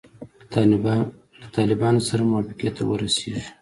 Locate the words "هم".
2.23-2.29